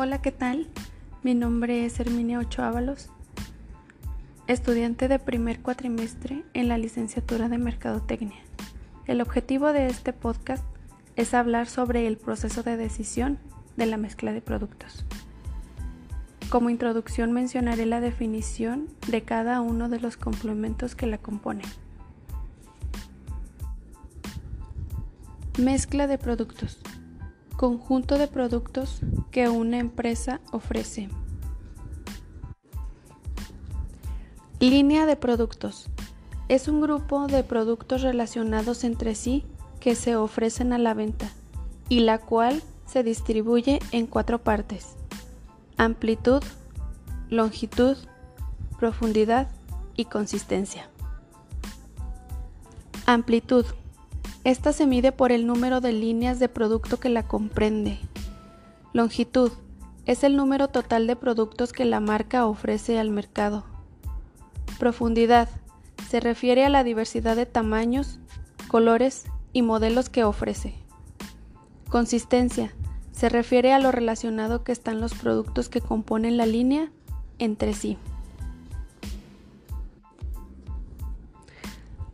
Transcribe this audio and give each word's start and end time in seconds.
Hola, 0.00 0.22
¿qué 0.22 0.30
tal? 0.30 0.68
Mi 1.24 1.34
nombre 1.34 1.84
es 1.84 1.98
Herminia 1.98 2.38
Ocho 2.38 2.62
Ábalos, 2.62 3.10
estudiante 4.46 5.08
de 5.08 5.18
primer 5.18 5.60
cuatrimestre 5.60 6.44
en 6.54 6.68
la 6.68 6.78
licenciatura 6.78 7.48
de 7.48 7.58
Mercadotecnia. 7.58 8.38
El 9.08 9.20
objetivo 9.20 9.72
de 9.72 9.88
este 9.88 10.12
podcast 10.12 10.62
es 11.16 11.34
hablar 11.34 11.66
sobre 11.66 12.06
el 12.06 12.16
proceso 12.16 12.62
de 12.62 12.76
decisión 12.76 13.40
de 13.76 13.86
la 13.86 13.96
mezcla 13.96 14.32
de 14.32 14.40
productos. 14.40 15.04
Como 16.48 16.70
introducción 16.70 17.32
mencionaré 17.32 17.84
la 17.84 18.00
definición 18.00 18.86
de 19.08 19.22
cada 19.22 19.60
uno 19.60 19.88
de 19.88 19.98
los 19.98 20.16
complementos 20.16 20.94
que 20.94 21.08
la 21.08 21.18
componen. 21.18 21.66
Mezcla 25.58 26.06
de 26.06 26.18
productos 26.18 26.78
conjunto 27.58 28.18
de 28.18 28.28
productos 28.28 29.00
que 29.32 29.48
una 29.48 29.78
empresa 29.78 30.40
ofrece. 30.52 31.08
Línea 34.60 35.06
de 35.06 35.16
productos. 35.16 35.90
Es 36.48 36.68
un 36.68 36.80
grupo 36.80 37.26
de 37.26 37.42
productos 37.42 38.02
relacionados 38.02 38.84
entre 38.84 39.16
sí 39.16 39.44
que 39.80 39.96
se 39.96 40.14
ofrecen 40.14 40.72
a 40.72 40.78
la 40.78 40.94
venta 40.94 41.30
y 41.88 42.00
la 42.00 42.18
cual 42.18 42.62
se 42.86 43.02
distribuye 43.02 43.80
en 43.90 44.06
cuatro 44.06 44.38
partes. 44.38 44.94
Amplitud, 45.78 46.44
longitud, 47.28 47.96
profundidad 48.78 49.48
y 49.96 50.04
consistencia. 50.04 50.88
Amplitud 53.04 53.66
esta 54.48 54.72
se 54.72 54.86
mide 54.86 55.12
por 55.12 55.30
el 55.30 55.46
número 55.46 55.82
de 55.82 55.92
líneas 55.92 56.38
de 56.38 56.48
producto 56.48 56.98
que 56.98 57.10
la 57.10 57.28
comprende. 57.28 57.98
Longitud 58.94 59.52
es 60.06 60.24
el 60.24 60.36
número 60.36 60.68
total 60.68 61.06
de 61.06 61.16
productos 61.16 61.74
que 61.74 61.84
la 61.84 62.00
marca 62.00 62.46
ofrece 62.46 62.98
al 62.98 63.10
mercado. 63.10 63.66
Profundidad 64.78 65.50
se 66.08 66.20
refiere 66.20 66.64
a 66.64 66.70
la 66.70 66.82
diversidad 66.82 67.36
de 67.36 67.44
tamaños, 67.44 68.20
colores 68.68 69.26
y 69.52 69.60
modelos 69.60 70.08
que 70.08 70.24
ofrece. 70.24 70.72
Consistencia 71.90 72.72
se 73.12 73.28
refiere 73.28 73.74
a 73.74 73.78
lo 73.78 73.92
relacionado 73.92 74.64
que 74.64 74.72
están 74.72 74.98
los 74.98 75.12
productos 75.12 75.68
que 75.68 75.82
componen 75.82 76.38
la 76.38 76.46
línea 76.46 76.90
entre 77.38 77.74
sí. 77.74 77.98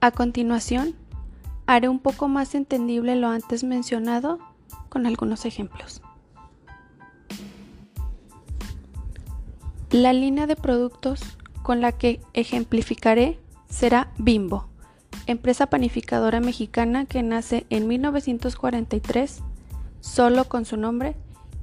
A 0.00 0.12
continuación, 0.12 0.94
Haré 1.72 1.88
un 1.88 2.00
poco 2.00 2.28
más 2.28 2.54
entendible 2.54 3.16
lo 3.16 3.28
antes 3.28 3.64
mencionado 3.64 4.38
con 4.90 5.06
algunos 5.06 5.46
ejemplos. 5.46 6.02
La 9.90 10.12
línea 10.12 10.46
de 10.46 10.54
productos 10.54 11.22
con 11.62 11.80
la 11.80 11.92
que 11.92 12.20
ejemplificaré 12.34 13.38
será 13.70 14.12
Bimbo, 14.18 14.66
empresa 15.26 15.68
panificadora 15.68 16.40
mexicana 16.40 17.06
que 17.06 17.22
nace 17.22 17.64
en 17.70 17.88
1943 17.88 19.42
solo 20.00 20.44
con 20.44 20.66
su 20.66 20.76
nombre 20.76 21.16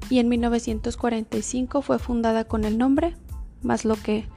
y 0.10 0.18
en 0.18 0.28
1945 0.28 1.84
fue 1.84 2.00
fundada 2.00 2.46
con 2.46 2.66
el 2.66 2.80
nombre 2.80 3.16
más 3.62 3.86
lo 3.86 3.96
que 3.96 4.28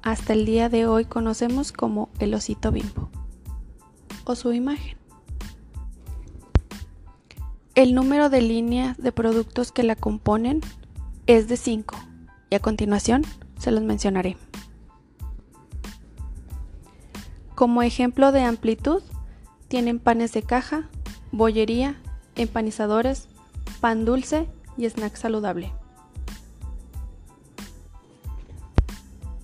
hasta 0.00 0.32
el 0.32 0.46
día 0.46 0.70
de 0.70 0.86
hoy 0.86 1.04
conocemos 1.04 1.72
como 1.72 2.08
el 2.20 2.32
osito 2.32 2.72
Bimbo 2.72 3.10
o 4.24 4.34
su 4.34 4.52
imagen. 4.52 4.96
El 7.74 7.94
número 7.94 8.30
de 8.30 8.40
líneas 8.40 8.96
de 8.98 9.10
productos 9.10 9.72
que 9.72 9.82
la 9.82 9.96
componen 9.96 10.60
es 11.26 11.48
de 11.48 11.56
5 11.56 11.96
y 12.50 12.54
a 12.54 12.60
continuación 12.60 13.22
se 13.58 13.70
los 13.70 13.82
mencionaré. 13.82 14.36
Como 17.54 17.82
ejemplo 17.82 18.32
de 18.32 18.42
amplitud, 18.42 19.02
tienen 19.68 19.98
panes 19.98 20.32
de 20.32 20.42
caja, 20.42 20.88
bollería, 21.32 22.00
empanizadores, 22.36 23.28
pan 23.80 24.04
dulce 24.04 24.48
y 24.76 24.88
snack 24.88 25.16
saludable. 25.16 25.72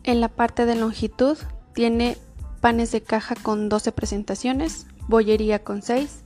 En 0.02 0.20
la 0.20 0.28
parte 0.28 0.66
de 0.66 0.76
longitud 0.76 1.38
tiene 1.74 2.16
panes 2.60 2.92
de 2.92 3.00
caja 3.00 3.34
con 3.34 3.68
12 3.68 3.92
presentaciones, 3.92 4.86
bollería 5.08 5.64
con 5.64 5.82
6, 5.82 6.24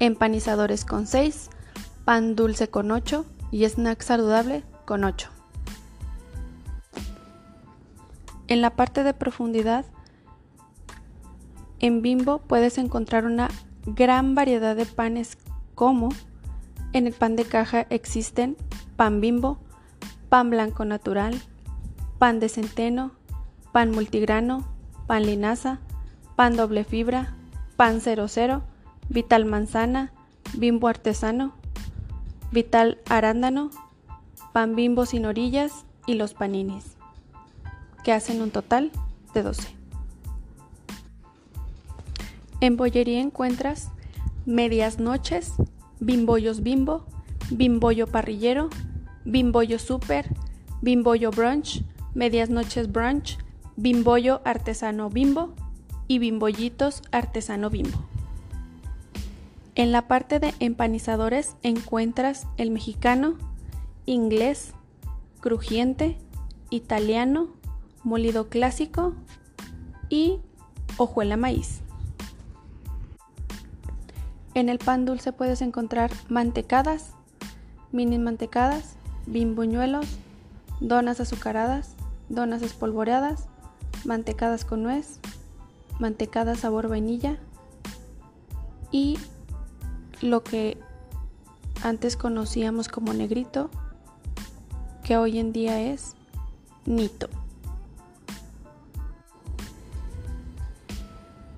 empanizadores 0.00 0.84
con 0.84 1.06
6, 1.06 1.50
pan 2.04 2.34
dulce 2.34 2.68
con 2.68 2.90
8 2.90 3.24
y 3.50 3.64
snack 3.64 4.02
saludable 4.02 4.64
con 4.84 5.04
8. 5.04 5.30
En 8.48 8.60
la 8.60 8.70
parte 8.70 9.04
de 9.04 9.14
profundidad, 9.14 9.84
en 11.80 12.02
Bimbo 12.02 12.38
puedes 12.38 12.78
encontrar 12.78 13.24
una 13.24 13.48
gran 13.86 14.34
variedad 14.34 14.74
de 14.74 14.86
panes 14.86 15.38
como 15.74 16.08
en 16.92 17.06
el 17.06 17.12
pan 17.12 17.36
de 17.36 17.44
caja 17.44 17.86
existen 17.90 18.56
pan 18.96 19.20
Bimbo, 19.20 19.58
pan 20.28 20.50
blanco 20.50 20.84
natural, 20.84 21.40
pan 22.18 22.40
de 22.40 22.48
centeno, 22.48 23.12
pan 23.72 23.90
multigrano, 23.90 24.77
pan 25.08 25.24
linaza, 25.24 25.78
pan 26.36 26.54
doble 26.54 26.84
fibra, 26.84 27.34
pan 27.76 28.02
00, 28.02 28.62
vital 29.08 29.46
manzana, 29.46 30.12
bimbo 30.52 30.86
artesano, 30.86 31.54
vital 32.52 32.98
arándano, 33.08 33.70
pan 34.52 34.76
bimbo 34.76 35.06
sin 35.06 35.24
orillas 35.24 35.86
y 36.06 36.14
los 36.14 36.34
paninis, 36.34 36.98
que 38.04 38.12
hacen 38.12 38.42
un 38.42 38.50
total 38.50 38.92
de 39.32 39.42
12. 39.42 39.68
En 42.60 42.76
bollería 42.76 43.20
encuentras 43.20 43.90
medias 44.44 44.98
noches, 44.98 45.54
bimbollos 46.00 46.62
bimbo, 46.62 47.06
bimbollo 47.50 48.08
parrillero, 48.08 48.68
bimbollo 49.24 49.78
super, 49.78 50.26
bimbollo 50.82 51.30
brunch, 51.30 51.82
medias 52.12 52.50
noches 52.50 52.92
brunch, 52.92 53.38
Bimbollo 53.80 54.40
Artesano 54.44 55.08
Bimbo 55.08 55.54
y 56.08 56.18
Bimbollitos 56.18 57.00
Artesano 57.12 57.70
Bimbo. 57.70 57.96
En 59.76 59.92
la 59.92 60.08
parte 60.08 60.40
de 60.40 60.52
empanizadores 60.58 61.54
encuentras 61.62 62.48
el 62.56 62.72
mexicano, 62.72 63.36
inglés, 64.04 64.72
crujiente, 65.38 66.18
italiano, 66.70 67.50
molido 68.02 68.48
clásico 68.48 69.14
y 70.08 70.40
hojuela 70.96 71.36
maíz. 71.36 71.78
En 74.54 74.68
el 74.68 74.78
pan 74.80 75.04
dulce 75.04 75.30
puedes 75.32 75.62
encontrar 75.62 76.10
mantecadas, 76.28 77.12
mini 77.92 78.18
mantecadas, 78.18 78.96
bimbuñuelos, 79.26 80.18
donas 80.80 81.20
azucaradas, 81.20 81.94
donas 82.28 82.62
espolvoreadas, 82.62 83.46
mantecadas 84.08 84.64
con 84.64 84.82
nuez, 84.82 85.20
mantecada 86.00 86.54
sabor 86.54 86.88
vainilla 86.88 87.36
y 88.90 89.18
lo 90.22 90.42
que 90.42 90.78
antes 91.82 92.16
conocíamos 92.16 92.88
como 92.88 93.12
negrito, 93.12 93.70
que 95.04 95.18
hoy 95.18 95.38
en 95.38 95.52
día 95.52 95.80
es 95.80 96.14
nito. 96.86 97.28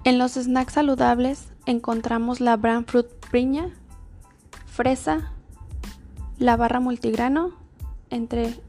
En 0.03 0.19
los 0.19 0.33
snacks 0.33 0.73
saludables 0.73 1.47
encontramos 1.67 2.41
la 2.41 2.57
Bran 2.57 2.85
Fruit 2.85 3.07
Priña, 3.31 3.71
fresa, 4.67 5.33
la 6.39 6.57
barra 6.57 6.81
multigrano, 6.81 7.53
entre 8.11 8.61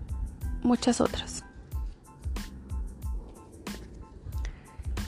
muchas 0.61 1.01
otras. 1.01 1.43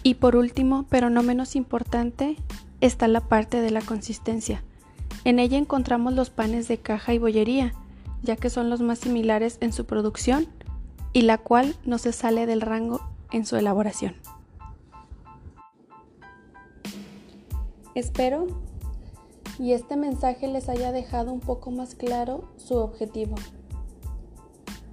Y 0.04 0.16
por 0.16 0.36
último, 0.36 0.86
pero 0.90 1.10
no 1.10 1.24
menos 1.24 1.56
importante, 1.56 2.36
está 2.82 3.08
la 3.08 3.22
parte 3.22 3.62
de 3.62 3.72
la 3.72 3.82
consistencia. 3.82 4.62
En 5.24 5.40
ella 5.40 5.58
encontramos 5.58 6.14
los 6.14 6.30
panes 6.30 6.68
de 6.68 6.78
caja 6.78 7.14
y 7.14 7.20
bollería, 7.20 7.74
ya 8.22 8.36
que 8.36 8.50
son 8.50 8.70
los 8.70 8.82
más 8.82 9.00
similares 9.00 9.58
en 9.62 9.72
su 9.72 9.86
producción 9.86 10.48
y 11.14 11.22
la 11.22 11.38
cual 11.38 11.76
no 11.86 11.98
se 11.98 12.12
sale 12.12 12.46
del 12.46 12.60
rango 12.60 13.00
en 13.32 13.46
su 13.46 13.56
elaboración. 13.56 14.16
Espero 17.96 18.48
y 19.60 19.72
este 19.72 19.96
mensaje 19.96 20.48
les 20.48 20.68
haya 20.68 20.92
dejado 20.92 21.32
un 21.32 21.40
poco 21.40 21.72
más 21.72 21.96
claro 21.96 22.44
su 22.58 22.76
objetivo. 22.76 23.36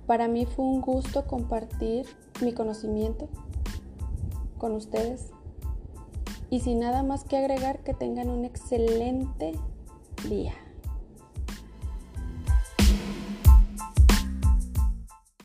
Para 0.06 0.28
mí 0.28 0.46
fue 0.46 0.64
un 0.64 0.80
gusto 0.80 1.26
compartir 1.26 2.06
mi 2.42 2.52
conocimiento 2.52 3.28
con 4.60 4.72
ustedes. 4.72 5.30
Y 6.50 6.60
sin 6.60 6.78
nada 6.78 7.02
más 7.02 7.24
que 7.24 7.36
agregar, 7.36 7.80
que 7.80 7.94
tengan 7.94 8.30
un 8.30 8.44
excelente 8.44 9.54
día. 10.28 10.54